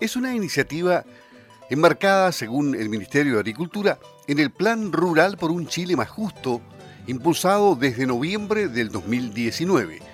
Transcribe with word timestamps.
Es 0.00 0.16
una 0.16 0.34
iniciativa 0.34 1.04
enmarcada, 1.68 2.32
según 2.32 2.74
el 2.74 2.88
Ministerio 2.88 3.34
de 3.34 3.40
Agricultura, 3.40 3.98
en 4.26 4.38
el 4.38 4.50
Plan 4.50 4.92
Rural 4.92 5.36
por 5.36 5.50
un 5.50 5.66
Chile 5.66 5.94
más 5.94 6.08
justo, 6.08 6.62
impulsado 7.06 7.76
desde 7.76 8.06
noviembre 8.06 8.68
del 8.68 8.88
2019. 8.88 10.09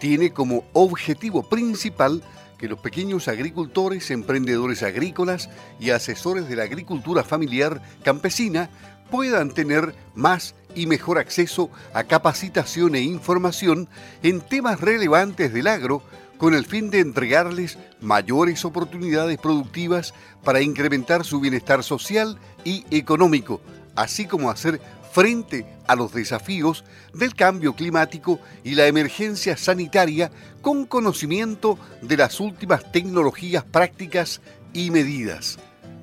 Tiene 0.00 0.32
como 0.32 0.64
objetivo 0.72 1.42
principal 1.42 2.22
que 2.58 2.68
los 2.68 2.80
pequeños 2.80 3.28
agricultores, 3.28 4.10
emprendedores 4.10 4.82
agrícolas 4.82 5.48
y 5.78 5.90
asesores 5.90 6.48
de 6.48 6.56
la 6.56 6.64
agricultura 6.64 7.22
familiar 7.22 7.80
campesina 8.02 8.68
puedan 9.10 9.50
tener 9.50 9.94
más 10.14 10.54
y 10.74 10.86
mejor 10.86 11.18
acceso 11.18 11.70
a 11.94 12.04
capacitación 12.04 12.94
e 12.94 13.00
información 13.00 13.88
en 14.22 14.40
temas 14.40 14.80
relevantes 14.80 15.52
del 15.52 15.66
agro 15.66 16.02
con 16.36 16.54
el 16.54 16.66
fin 16.66 16.90
de 16.90 17.00
entregarles 17.00 17.78
mayores 18.00 18.64
oportunidades 18.64 19.38
productivas 19.38 20.14
para 20.44 20.60
incrementar 20.60 21.24
su 21.24 21.40
bienestar 21.40 21.82
social 21.82 22.38
y 22.64 22.84
económico, 22.90 23.60
así 23.96 24.26
como 24.26 24.50
hacer 24.50 24.80
frente 25.10 25.66
a 25.86 25.96
los 25.96 26.12
desafíos 26.12 26.84
del 27.14 27.34
cambio 27.34 27.74
climático 27.74 28.40
y 28.64 28.74
la 28.74 28.86
emergencia 28.86 29.56
sanitaria 29.56 30.30
con 30.60 30.86
conocimiento 30.86 31.78
de 32.02 32.16
las 32.16 32.40
últimas 32.40 32.92
tecnologías 32.92 33.64
prácticas 33.64 34.40
y 34.72 34.90
medidas. 34.90 35.58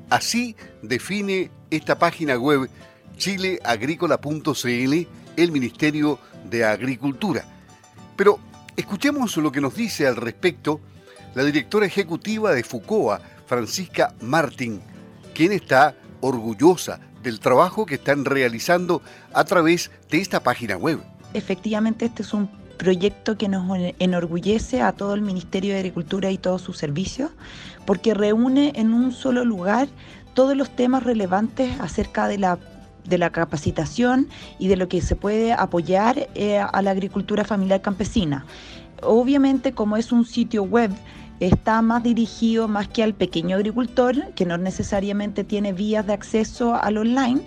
Así 0.10 0.56
define 0.82 1.52
esta 1.70 1.98
página 1.98 2.38
web 2.38 2.70
chileagrícola.cl 3.18 5.08
el 5.38 5.52
Ministerio 5.52 6.20
de 6.50 6.66
Agricultura. 6.66 7.44
Pero 8.16 8.40
escuchemos 8.76 9.36
lo 9.38 9.52
que 9.52 9.62
nos 9.62 9.76
dice 9.76 10.08
al 10.08 10.16
respecto 10.16 10.80
la 11.34 11.44
directora 11.44 11.86
ejecutiva 11.86 12.54
de 12.54 12.64
FUCOA, 12.64 13.20
Francisca 13.46 14.16
Martín, 14.22 14.82
quien 15.34 15.52
está 15.52 15.96
orgullosa 16.22 17.00
del 17.26 17.40
trabajo 17.40 17.86
que 17.86 17.96
están 17.96 18.24
realizando 18.24 19.02
a 19.34 19.44
través 19.44 19.92
de 20.10 20.20
esta 20.20 20.42
página 20.42 20.78
web. 20.78 21.02
Efectivamente, 21.34 22.06
este 22.06 22.22
es 22.22 22.34
un 22.34 22.48
proyecto 22.78 23.38
que 23.38 23.50
nos 23.50 23.66
enorgullece 24.00 24.82
a 24.82 24.94
todo 24.94 25.14
el 25.14 25.22
Ministerio 25.22 25.74
de 25.74 25.80
Agricultura 25.80 26.32
y 26.32 26.38
todos 26.38 26.62
sus 26.62 26.78
servicios, 26.78 27.32
porque 27.86 28.14
reúne 28.14 28.72
en 28.76 28.94
un 28.94 29.12
solo 29.12 29.44
lugar 29.44 29.88
todos 30.34 30.56
los 30.56 30.74
temas 30.74 31.04
relevantes 31.04 31.78
acerca 31.80 32.28
de 32.28 32.38
la 32.38 32.60
de 33.06 33.20
la 33.20 33.30
capacitación 33.30 34.30
y 34.58 34.68
de 34.68 34.78
lo 34.78 34.88
que 34.88 35.00
se 35.00 35.16
puede 35.16 35.54
apoyar 35.54 36.28
eh, 36.34 36.58
a 36.58 36.82
la 36.82 36.90
agricultura 36.90 37.44
familiar 37.44 37.80
campesina. 37.80 38.46
Obviamente, 39.04 39.74
como 39.74 39.96
es 39.96 40.12
un 40.12 40.26
sitio 40.26 40.64
web, 40.64 40.90
está 41.40 41.82
más 41.82 42.04
dirigido 42.04 42.68
más 42.68 42.88
que 42.88 43.04
al 43.04 43.14
pequeño 43.14 43.58
agricultor, 43.58 44.34
que 44.36 44.46
no 44.46 44.58
necesariamente 44.58 45.44
tiene 45.44 45.74
vías 45.74 46.06
de 46.08 46.14
acceso 46.14 46.76
al 46.76 46.98
online, 46.98 47.42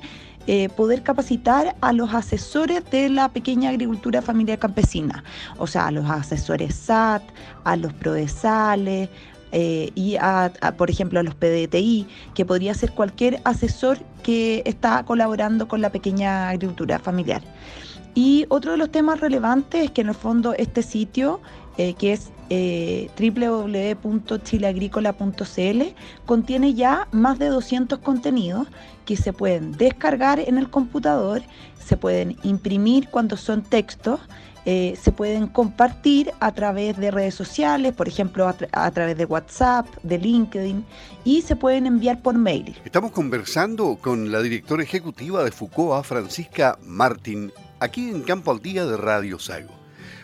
eh, 0.47 0.69
poder 0.71 1.03
capacitar 1.03 1.77
a 1.81 1.93
los 1.93 2.15
asesores 2.15 2.83
de 2.91 3.11
la 3.11 3.29
pequeña 3.29 3.71
agricultura 3.71 4.23
familiar 4.23 4.59
campesina, 4.59 5.23
o 5.59 5.67
sea, 5.67 5.89
a 5.89 5.91
los 5.91 6.09
asesores 6.09 6.75
SAT, 6.75 7.23
a 7.65 7.77
los 7.77 7.93
PRODESALES, 7.93 9.11
eh, 9.53 9.91
y 9.95 10.17
a, 10.17 10.53
por 10.77 10.91
ejemplo, 10.91 11.21
a 11.21 11.23
los 11.23 11.35
PDTI, 11.35 12.07
que 12.35 12.45
podría 12.45 12.75
ser 12.75 12.93
cualquier 12.93 13.41
asesor 13.45 13.99
que 14.23 14.63
está 14.67 15.03
colaborando 15.05 15.69
con 15.69 15.81
la 15.81 15.91
pequeña 15.91 16.51
agricultura 16.51 16.99
familiar. 16.99 17.43
Y 18.15 18.47
otro 18.49 18.73
de 18.73 18.79
los 18.79 18.91
temas 18.91 19.21
relevantes 19.21 19.85
es 19.85 19.91
que 19.91 20.01
en 20.01 20.09
el 20.09 20.15
fondo 20.15 20.53
este 20.55 20.83
sitio, 20.83 21.41
eh, 21.79 21.95
que 21.95 22.13
es 22.13 22.29
eh, 22.51 23.09
www.chileagrícola.cl, 23.19 25.83
contiene 26.27 26.75
ya 26.75 27.09
más 27.13 27.39
de 27.39 27.47
200 27.47 28.01
contenidos 28.01 28.67
que 29.05 29.17
se 29.17 29.33
pueden 29.33 29.71
descargar 29.73 30.41
en 30.41 30.59
el 30.59 30.69
computador, 30.71 31.43
se 31.79 31.97
pueden 31.97 32.37
imprimir 32.43 33.09
cuando 33.11 33.37
son 33.37 33.63
textos, 33.63 34.19
eh, 34.65 34.99
se 35.01 35.13
pueden 35.13 35.47
compartir 35.47 36.33
a 36.41 36.51
través 36.53 36.97
de 36.97 37.13
redes 37.13 37.37
sociales, 37.37 37.95
por 37.95 38.09
ejemplo, 38.09 38.53
a, 38.73 38.91
través 38.91 39.17
de 39.17 39.25
WhatsApp, 39.25 39.87
de 40.03 40.19
LinkedIn, 40.19 40.85
y 41.25 41.43
se 41.43 41.55
pueden 41.55 41.87
enviar 41.87 42.23
por 42.23 42.35
mail. 42.35 42.77
Estamos 42.85 43.13
conversando 43.13 43.97
con 44.01 44.33
la 44.33 44.43
directora 44.43 44.83
ejecutiva 44.83 45.45
de 45.45 45.53
FUCOA, 45.53 46.03
Francisca 46.03 46.77
Martín, 46.83 47.53
aquí 47.79 48.11
en 48.11 48.23
Campo 48.23 48.51
al 48.51 48.61
Día 48.61 48.85
de 48.85 48.97
Radio 48.97 49.39
Sago. 49.39 49.78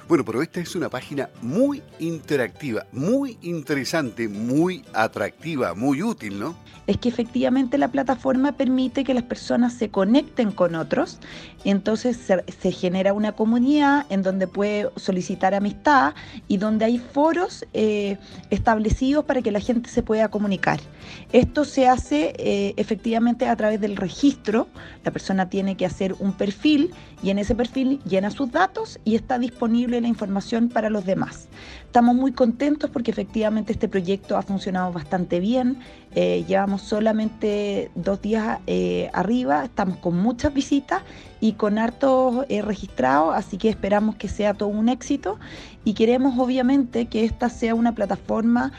Bueno, 0.06 0.22
pero 0.22 0.42
esta 0.42 0.60
es 0.60 0.76
una 0.76 0.90
página 0.90 1.30
muy 1.40 1.82
interactiva, 1.98 2.84
muy 2.92 3.38
interesante, 3.40 4.28
muy 4.28 4.84
atractiva, 4.92 5.74
muy 5.74 6.02
útil, 6.02 6.38
¿no? 6.38 6.54
Es 6.86 6.98
que 6.98 7.08
efectivamente 7.08 7.78
la 7.78 7.88
plataforma 7.88 8.52
permite 8.52 9.04
que 9.04 9.14
las 9.14 9.22
personas 9.22 9.72
se 9.72 9.88
conecten 9.88 10.52
con 10.52 10.74
otros, 10.74 11.18
entonces 11.64 12.18
se, 12.18 12.72
genera 12.72 13.14
una 13.14 13.32
comunidad 13.32 14.04
en 14.10 14.22
donde 14.22 14.46
puede 14.46 14.90
solicitar 14.96 15.54
amistad 15.54 16.14
y 16.46 16.58
donde 16.58 16.84
hay 16.84 16.98
foros 16.98 17.64
eh, 17.72 18.18
establecidos 18.50 19.24
para 19.24 19.40
que 19.40 19.50
la 19.50 19.60
gente 19.60 19.88
se 19.88 20.02
pueda 20.02 20.28
comunicar. 20.28 20.78
Esto 21.32 21.64
se 21.64 21.88
hace 21.88 22.34
eh, 22.36 22.74
efectivamente 22.76 23.48
a 23.48 23.56
través 23.56 23.80
del 23.80 23.96
registro, 23.96 24.68
la 25.02 25.10
persona 25.10 25.48
tiene 25.48 25.78
que 25.78 25.86
hacer 25.86 26.14
un 26.18 26.34
perfil 26.34 26.92
y 27.22 27.30
en 27.30 27.38
ese 27.38 27.54
perfil 27.54 28.00
llena 28.04 28.30
sus 28.30 28.52
datos 28.52 28.98
y 29.04 29.14
está 29.14 29.38
disponible 29.38 29.93
la 30.00 30.08
información 30.08 30.68
para 30.68 30.90
los 30.90 31.04
demás. 31.04 31.48
Estamos 31.94 32.16
muy 32.16 32.32
contentos 32.32 32.90
porque 32.90 33.12
efectivamente 33.12 33.72
este 33.72 33.88
proyecto 33.88 34.36
ha 34.36 34.42
funcionado 34.42 34.92
bastante 34.92 35.38
bien. 35.38 35.78
Eh, 36.16 36.44
llevamos 36.46 36.82
solamente 36.82 37.90
dos 37.96 38.22
días 38.22 38.60
eh, 38.68 39.10
arriba, 39.12 39.64
estamos 39.64 39.98
con 39.98 40.16
muchas 40.16 40.54
visitas 40.54 41.02
y 41.40 41.52
con 41.52 41.76
hartos 41.76 42.46
eh, 42.48 42.62
registrados, 42.62 43.34
así 43.34 43.58
que 43.58 43.68
esperamos 43.68 44.14
que 44.14 44.28
sea 44.28 44.54
todo 44.54 44.68
un 44.68 44.88
éxito 44.88 45.40
y 45.84 45.94
queremos 45.94 46.38
obviamente 46.38 47.06
que 47.06 47.24
esta 47.24 47.48
sea 47.48 47.74
una 47.74 47.94
plataforma 47.94 48.72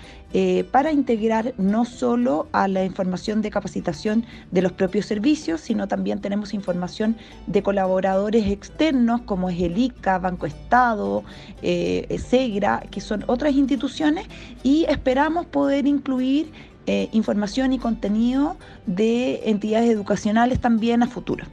para 0.73 0.91
integrar 0.91 1.53
no 1.57 1.85
solo 1.85 2.49
a 2.51 2.67
la 2.67 2.83
información 2.83 3.41
de 3.41 3.49
capacitación 3.49 4.25
de 4.51 4.61
los 4.61 4.73
propios 4.73 5.05
servicios, 5.05 5.61
sino 5.61 5.87
también 5.87 6.19
tenemos 6.19 6.53
información 6.53 7.15
de 7.47 7.63
colaboradores 7.63 8.45
externos 8.47 9.21
como 9.21 9.49
es 9.49 9.61
el 9.61 9.77
ICA, 9.77 10.19
Banco 10.19 10.45
Estado, 10.45 11.23
SEGRA, 11.61 12.83
que 12.91 12.99
son 13.05 13.23
otras 13.27 13.53
instituciones 13.53 14.27
y 14.63 14.85
esperamos 14.89 15.45
poder 15.45 15.87
incluir 15.87 16.51
eh, 16.87 17.09
información 17.13 17.73
y 17.73 17.79
contenido 17.79 18.57
de 18.85 19.49
entidades 19.49 19.89
educacionales 19.89 20.59
también 20.59 21.01
a 21.01 21.07
futuro. 21.07 21.45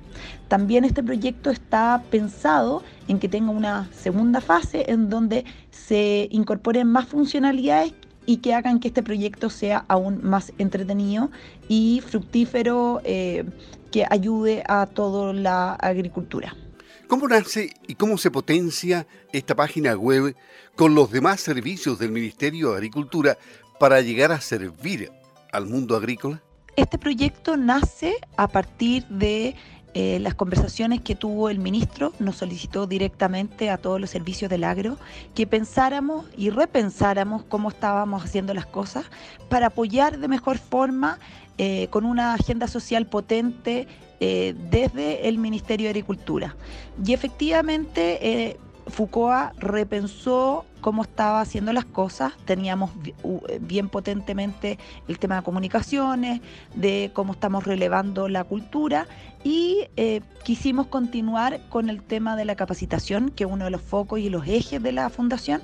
También 0.49 0.85
este 0.85 1.03
proyecto 1.03 1.51
está 1.51 2.03
pensado 2.11 2.83
en 3.09 3.19
que 3.19 3.29
tenga 3.29 3.51
una 3.51 3.89
segunda 3.93 4.43
fase 4.43 4.85
en 4.89 5.09
donde 5.09 5.47
se 5.71 6.29
incorporen 6.31 6.87
más 6.87 7.07
funcionalidades 7.07 7.95
y 8.27 8.39
que 8.39 8.53
hagan 8.53 8.79
que 8.79 8.89
este 8.89 9.03
proyecto 9.03 9.49
sea 9.49 9.85
aún 9.89 10.21
más 10.23 10.53
entretenido 10.59 11.31
y 11.69 12.03
fructífero 12.07 13.01
eh, 13.05 13.45
que 13.91 14.07
ayude 14.11 14.63
a 14.69 14.87
toda 14.87 15.33
la 15.33 15.75
agricultura. 15.75 16.55
¿Cómo 17.09 17.29
nace 17.29 17.75
y 17.87 17.95
cómo 17.95 18.17
se 18.17 18.31
potencia 18.31 19.07
esta 19.33 19.55
página 19.55 19.95
web 19.95 20.35
con 20.77 20.95
los 20.95 21.11
demás 21.11 21.41
servicios 21.41 21.99
del 21.99 22.11
Ministerio 22.11 22.71
de 22.71 22.77
Agricultura 22.77 23.39
para 23.79 24.01
llegar 24.01 24.33
a 24.33 24.41
servir 24.41 25.11
al 25.53 25.67
mundo 25.67 25.97
agrícola? 25.97 26.43
Este 26.77 26.97
proyecto 26.97 27.57
nace 27.59 28.17
a 28.37 28.49
partir 28.49 29.07
de 29.09 29.55
eh, 29.95 30.19
las 30.21 30.35
conversaciones 30.35 31.03
que 31.03 31.15
tuvo 31.15 31.51
el 31.51 31.59
ministro, 31.59 32.13
nos 32.19 32.37
solicitó 32.37 32.87
directamente 32.87 33.69
a 33.69 33.77
todos 33.77 34.01
los 34.01 34.09
servicios 34.09 34.51
del 34.51 34.65
agro 34.65 34.97
que 35.35 35.47
pensáramos 35.47 36.25
y 36.37 36.49
repensáramos 36.49 37.43
cómo 37.45 37.69
estábamos 37.69 38.25
haciendo 38.25 38.55
las 38.55 38.65
cosas 38.65 39.05
para 39.51 39.67
apoyar 39.67 40.19
de 40.19 40.29
mejor 40.29 40.57
forma 40.57 41.19
eh, 41.59 41.89
con 41.91 42.07
una 42.07 42.33
agenda 42.33 42.69
social 42.69 43.07
potente 43.07 43.87
eh, 44.21 44.55
desde 44.71 45.29
el 45.29 45.37
Ministerio 45.37 45.85
de 45.85 45.91
Agricultura. 45.91 46.57
Y 47.05 47.13
efectivamente, 47.13 48.59
FUCOA 48.87 49.53
repensó 49.59 50.65
cómo 50.83 51.03
estaba 51.03 51.41
haciendo 51.41 51.73
las 51.73 51.87
cosas. 51.87 52.35
Teníamos 52.45 52.91
bien 53.61 53.89
potentemente 53.89 54.79
el 55.09 55.19
tema 55.19 55.37
de 55.37 55.43
comunicaciones, 55.43 56.43
de 56.75 57.11
cómo 57.15 57.33
estamos 57.33 57.65
relevando 57.65 58.29
la 58.29 58.45
cultura 58.45 59.07
y 59.45 59.89
eh, 59.97 60.21
quisimos 60.45 60.89
continuar 60.89 61.61
con 61.71 61.89
el 61.89 62.03
tema 62.03 62.37
de 62.37 62.45
la 62.45 62.57
capacitación, 62.57 63.31
que 63.31 63.45
es 63.45 63.51
uno 63.51 63.65
de 63.65 63.71
los 63.71 63.81
focos 63.81 64.19
y 64.19 64.29
los 64.29 64.47
ejes 64.47 64.83
de 64.83 64.93
la 64.93 65.09
fundación. 65.09 65.63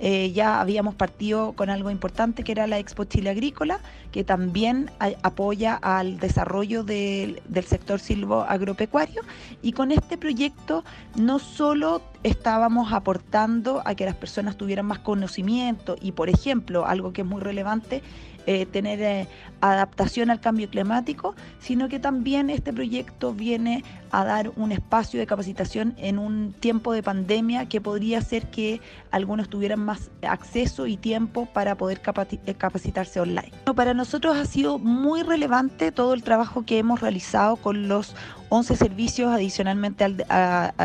Eh, 0.00 0.32
ya 0.32 0.60
habíamos 0.60 0.96
partido 0.96 1.52
con 1.52 1.70
algo 1.70 1.88
importante 1.88 2.42
que 2.42 2.52
era 2.52 2.66
la 2.66 2.78
Expo 2.78 3.04
Chile 3.04 3.30
Agrícola, 3.30 3.78
que 4.10 4.24
también 4.24 4.90
apoya 5.22 5.76
al 5.76 6.18
desarrollo 6.18 6.82
del 6.82 7.40
sector 7.66 8.00
silvo 8.00 8.42
agropecuario. 8.42 9.22
Y 9.62 9.72
con 9.72 9.92
este 9.92 10.18
proyecto 10.18 10.84
no 11.14 11.38
solo 11.38 12.02
estábamos 12.22 12.92
aportando 12.92 13.82
a 13.84 13.94
que 13.94 14.04
las 14.04 14.16
personas 14.16 14.53
tuvieran 14.56 14.86
más 14.86 14.98
conocimiento. 14.98 15.96
Y, 16.00 16.12
por 16.12 16.28
ejemplo, 16.28 16.86
algo 16.86 17.12
que 17.12 17.22
es 17.22 17.26
muy 17.26 17.40
relevante, 17.40 18.02
eh, 18.46 18.66
tener 18.66 19.00
eh, 19.00 19.26
adaptación 19.62 20.30
al 20.30 20.38
cambio 20.38 20.68
climático, 20.68 21.34
sino 21.60 21.88
que 21.88 21.98
también 21.98 22.50
este 22.50 22.74
proyecto 22.74 23.32
viene 23.32 23.82
a 24.10 24.22
dar 24.22 24.52
un 24.56 24.70
espacio 24.70 25.18
de 25.18 25.26
capacitación 25.26 25.94
en 25.96 26.18
un 26.18 26.52
tiempo 26.52 26.92
de 26.92 27.02
pandemia 27.02 27.66
que 27.70 27.80
podría 27.80 28.18
hacer 28.18 28.50
que 28.50 28.82
algunos 29.10 29.48
tuvieran 29.48 29.80
más 29.80 30.10
acceso 30.20 30.86
y 30.86 30.98
tiempo 30.98 31.46
para 31.46 31.74
poder 31.76 32.02
eh, 32.44 32.54
capacitarse 32.54 33.18
online. 33.18 33.50
Para 33.74 33.94
nosotros 33.94 34.36
ha 34.36 34.44
sido 34.44 34.78
muy 34.78 35.22
relevante 35.22 35.90
todo 35.90 36.12
el 36.12 36.22
trabajo 36.22 36.66
que 36.66 36.78
hemos 36.78 37.00
realizado 37.00 37.56
con 37.56 37.88
los 37.88 38.14
11 38.50 38.76
servicios 38.76 39.32
adicionalmente 39.32 40.04
al 40.04 40.18
de, 40.18 40.24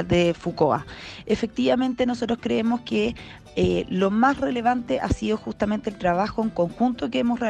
de 0.07 0.33
FUCOA. 0.33 0.85
Efectivamente, 1.25 2.05
nosotros 2.05 2.39
creemos 2.41 2.81
que 2.81 3.15
lo 3.89 4.09
más 4.09 4.37
relevante 4.37 5.01
ha 5.01 5.09
sido 5.09 5.35
justamente 5.35 5.89
el 5.89 5.97
trabajo 5.97 6.41
en 6.41 6.49
conjunto 6.49 7.09
que 7.09 7.19
hemos 7.19 7.41
realizado. 7.41 7.48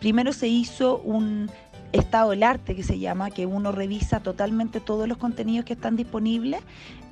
Primero 0.00 0.32
se 0.32 0.48
hizo 0.48 0.98
un 0.98 1.50
estado 1.92 2.30
del 2.30 2.42
arte 2.42 2.74
que 2.74 2.82
se 2.82 2.98
llama, 2.98 3.30
que 3.30 3.46
uno 3.46 3.72
revisa 3.72 4.20
totalmente 4.20 4.80
todos 4.80 5.08
los 5.08 5.18
contenidos 5.18 5.64
que 5.64 5.74
están 5.74 5.96
disponibles 5.96 6.60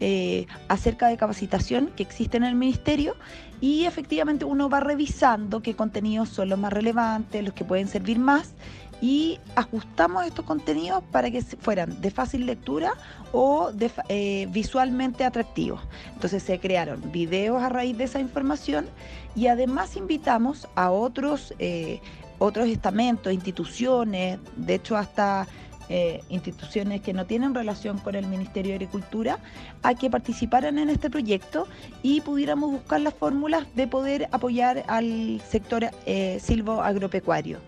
eh, 0.00 0.46
acerca 0.68 1.08
de 1.08 1.16
capacitación 1.16 1.90
que 1.96 2.02
existe 2.02 2.36
en 2.36 2.44
el 2.44 2.54
ministerio 2.54 3.14
y 3.60 3.84
efectivamente 3.84 4.44
uno 4.44 4.68
va 4.68 4.80
revisando 4.80 5.62
qué 5.62 5.74
contenidos 5.74 6.28
son 6.28 6.48
los 6.48 6.58
más 6.58 6.72
relevantes, 6.72 7.42
los 7.44 7.54
que 7.54 7.64
pueden 7.64 7.88
servir 7.88 8.18
más 8.18 8.54
y 9.00 9.38
ajustamos 9.56 10.26
estos 10.26 10.44
contenidos 10.44 11.02
para 11.10 11.30
que 11.30 11.42
fueran 11.42 12.00
de 12.00 12.10
fácil 12.10 12.46
lectura 12.46 12.94
o 13.32 13.70
eh, 14.08 14.46
visualmente 14.50 15.24
atractivos. 15.24 15.80
Entonces 16.14 16.42
se 16.42 16.58
crearon 16.58 17.12
videos 17.12 17.62
a 17.62 17.68
raíz 17.68 17.96
de 17.98 18.04
esa 18.04 18.20
información 18.20 18.86
y 19.34 19.48
además 19.48 19.96
invitamos 19.96 20.68
a 20.74 20.90
otros, 20.90 21.54
eh, 21.58 22.00
otros 22.38 22.68
estamentos, 22.68 23.32
instituciones, 23.32 24.38
de 24.56 24.74
hecho 24.74 24.96
hasta 24.96 25.46
eh, 25.88 26.22
instituciones 26.28 27.00
que 27.02 27.12
no 27.12 27.26
tienen 27.26 27.54
relación 27.54 27.98
con 27.98 28.14
el 28.14 28.26
Ministerio 28.26 28.70
de 28.70 28.76
Agricultura 28.76 29.38
a 29.82 29.94
que 29.94 30.10
participaran 30.10 30.78
en 30.78 30.88
este 30.88 31.10
proyecto 31.10 31.66
y 32.02 32.20
pudiéramos 32.22 32.70
buscar 32.70 33.00
las 33.00 33.14
fórmulas 33.14 33.66
de 33.74 33.86
poder 33.86 34.28
apoyar 34.32 34.84
al 34.88 35.40
sector 35.46 35.90
eh, 36.06 36.38
silvo 36.40 36.82
agropecuario. 36.82 37.58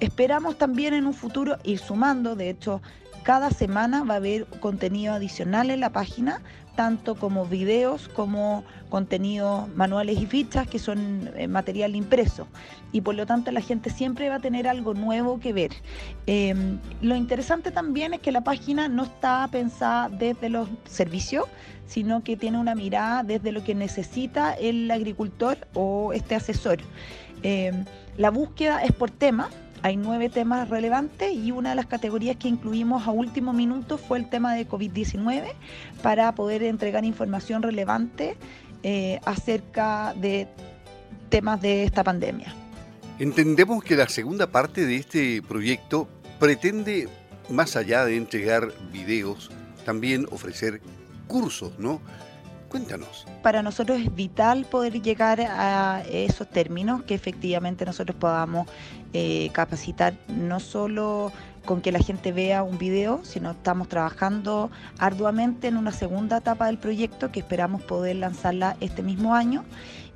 Esperamos 0.00 0.58
también 0.58 0.94
en 0.94 1.06
un 1.06 1.14
futuro 1.14 1.58
ir 1.64 1.78
sumando, 1.78 2.36
de 2.36 2.50
hecho, 2.50 2.80
cada 3.22 3.50
semana 3.50 4.04
va 4.04 4.14
a 4.14 4.16
haber 4.18 4.44
contenido 4.60 5.14
adicional 5.14 5.70
en 5.70 5.80
la 5.80 5.90
página 5.90 6.42
tanto 6.74 7.14
como 7.14 7.46
videos 7.46 8.08
como 8.08 8.64
contenidos 8.88 9.68
manuales 9.74 10.18
y 10.20 10.26
fichas 10.26 10.66
que 10.66 10.78
son 10.78 11.30
eh, 11.36 11.48
material 11.48 11.96
impreso 11.96 12.46
y 12.92 13.00
por 13.00 13.14
lo 13.14 13.26
tanto 13.26 13.50
la 13.50 13.60
gente 13.60 13.90
siempre 13.90 14.28
va 14.28 14.36
a 14.36 14.40
tener 14.40 14.68
algo 14.68 14.94
nuevo 14.94 15.40
que 15.40 15.52
ver. 15.52 15.72
Em, 16.26 16.78
lo 17.02 17.16
interesante 17.16 17.72
también 17.72 18.14
es 18.14 18.20
que 18.20 18.30
la 18.30 18.42
página 18.42 18.88
no 18.88 19.02
está 19.02 19.48
pensada 19.50 20.08
desde 20.08 20.48
los 20.48 20.68
servicios, 20.84 21.46
sino 21.86 22.22
que 22.22 22.36
tiene 22.36 22.58
una 22.58 22.76
mirada 22.76 23.24
desde 23.24 23.50
lo 23.50 23.64
que 23.64 23.74
necesita 23.74 24.52
el 24.54 24.90
agricultor 24.90 25.58
o 25.74 26.12
este 26.12 26.36
asesor. 26.36 26.78
Em, 27.42 27.84
la 28.16 28.30
búsqueda 28.30 28.84
es 28.84 28.92
por 28.92 29.10
tema, 29.10 29.50
hay 29.84 29.98
nueve 29.98 30.30
temas 30.30 30.70
relevantes 30.70 31.30
y 31.30 31.52
una 31.52 31.68
de 31.68 31.76
las 31.76 31.84
categorías 31.84 32.36
que 32.36 32.48
incluimos 32.48 33.06
a 33.06 33.10
último 33.10 33.52
minuto 33.52 33.98
fue 33.98 34.16
el 34.16 34.30
tema 34.30 34.54
de 34.54 34.66
COVID-19 34.66 35.44
para 36.02 36.34
poder 36.34 36.62
entregar 36.62 37.04
información 37.04 37.60
relevante 37.60 38.34
eh, 38.82 39.20
acerca 39.26 40.14
de 40.14 40.48
temas 41.28 41.60
de 41.60 41.84
esta 41.84 42.02
pandemia. 42.02 42.54
Entendemos 43.18 43.84
que 43.84 43.94
la 43.94 44.08
segunda 44.08 44.46
parte 44.46 44.86
de 44.86 44.96
este 44.96 45.42
proyecto 45.42 46.08
pretende, 46.40 47.06
más 47.50 47.76
allá 47.76 48.06
de 48.06 48.16
entregar 48.16 48.72
videos, 48.90 49.50
también 49.84 50.26
ofrecer 50.30 50.80
cursos, 51.26 51.78
¿no? 51.78 52.00
Cuéntanos. 52.74 53.24
Para 53.40 53.62
nosotros 53.62 54.00
es 54.00 54.12
vital 54.12 54.64
poder 54.64 55.00
llegar 55.00 55.40
a 55.40 56.02
esos 56.10 56.50
términos, 56.50 57.04
que 57.04 57.14
efectivamente 57.14 57.84
nosotros 57.84 58.18
podamos 58.18 58.66
eh, 59.12 59.50
capacitar 59.52 60.14
no 60.26 60.58
solo 60.58 61.30
con 61.64 61.80
que 61.80 61.92
la 61.92 62.00
gente 62.00 62.32
vea 62.32 62.64
un 62.64 62.76
video, 62.76 63.20
sino 63.22 63.52
estamos 63.52 63.88
trabajando 63.88 64.72
arduamente 64.98 65.68
en 65.68 65.76
una 65.76 65.92
segunda 65.92 66.38
etapa 66.38 66.66
del 66.66 66.78
proyecto 66.78 67.30
que 67.30 67.38
esperamos 67.38 67.80
poder 67.80 68.16
lanzarla 68.16 68.76
este 68.80 69.04
mismo 69.04 69.36
año 69.36 69.64